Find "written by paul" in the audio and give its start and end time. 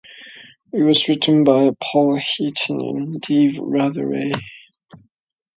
1.07-2.15